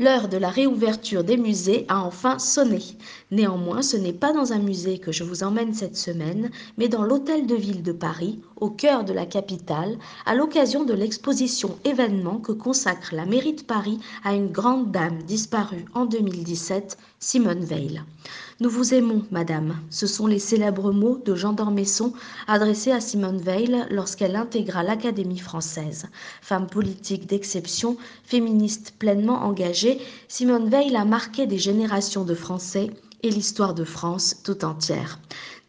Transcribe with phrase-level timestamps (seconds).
[0.00, 2.80] L'heure de la réouverture des musées a enfin sonné.
[3.30, 7.02] Néanmoins, ce n'est pas dans un musée que je vous emmène cette semaine, mais dans
[7.02, 12.38] l'Hôtel de Ville de Paris, au cœur de la capitale, à l'occasion de l'exposition événement
[12.38, 18.00] que consacre la mairie de Paris à une grande dame disparue en 2017, Simone Veil.
[18.60, 19.76] Nous vous aimons, madame.
[19.90, 22.14] Ce sont les célèbres mots de Jean d'Ormesson
[22.46, 26.06] adressés à Simone Veil lorsqu'elle intégra l'Académie française.
[26.40, 32.90] Femme politique d'exception, féministe pleinement engagée, Simone Veil a marqué des générations de Français
[33.22, 35.18] et l'histoire de France tout entière.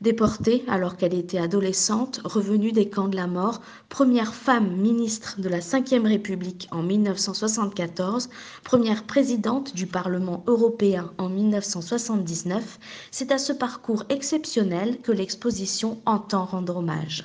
[0.01, 5.47] Déportée alors qu'elle était adolescente, revenue des camps de la mort, première femme ministre de
[5.47, 8.29] la Ve République en 1974,
[8.63, 12.79] première présidente du Parlement européen en 1979,
[13.11, 17.23] c'est à ce parcours exceptionnel que l'exposition entend rendre hommage.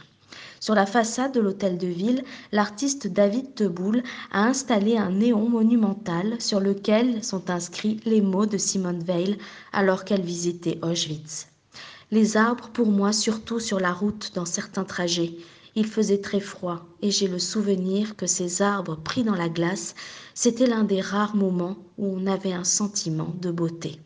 [0.61, 4.03] Sur la façade de l'hôtel de ville, l'artiste David Teboul
[4.33, 9.39] a installé un néon monumental sur lequel sont inscrits les mots de Simone Veil
[9.73, 11.49] alors qu'elle visitait Auschwitz.
[12.11, 15.37] Les arbres pour moi surtout sur la route dans certains trajets.
[15.75, 19.95] Il faisait très froid et j'ai le souvenir que ces arbres pris dans la glace,
[20.35, 24.01] c'était l'un des rares moments où on avait un sentiment de beauté.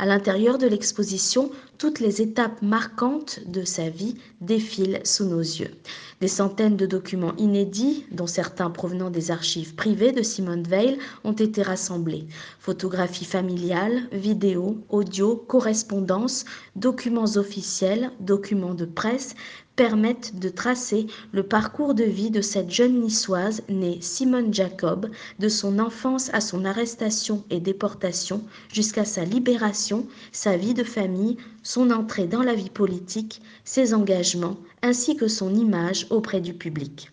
[0.00, 5.72] À l'intérieur de l'exposition, toutes les étapes marquantes de sa vie défilent sous nos yeux.
[6.20, 11.32] Des centaines de documents inédits, dont certains provenant des archives privées de Simone Veil, ont
[11.32, 12.26] été rassemblés.
[12.60, 16.44] Photographies familiales, vidéos, audio, correspondances,
[16.76, 19.34] documents officiels, documents de presse,
[19.78, 25.48] permettent de tracer le parcours de vie de cette jeune niçoise née Simone Jacob, de
[25.48, 31.92] son enfance à son arrestation et déportation jusqu'à sa libération, sa vie de famille, son
[31.92, 37.12] entrée dans la vie politique, ses engagements, ainsi que son image auprès du public.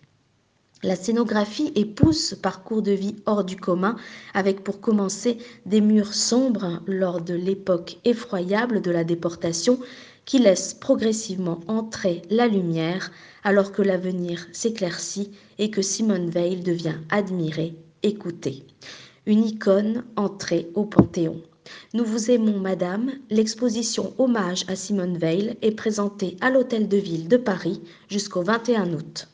[0.86, 3.96] La scénographie épouse parcours de vie hors du commun,
[4.36, 9.80] avec pour commencer des murs sombres lors de l'époque effroyable de la déportation,
[10.26, 13.12] qui laisse progressivement entrer la lumière
[13.44, 17.74] alors que l'avenir s'éclaircit et que Simone Veil devient admirée,
[18.04, 18.62] écoutée.
[19.26, 21.42] Une icône entrée au Panthéon.
[21.96, 23.12] Nous vous aimons, Madame.
[23.32, 28.94] L'exposition Hommage à Simone Veil est présentée à l'Hôtel de Ville de Paris jusqu'au 21
[28.94, 29.28] août.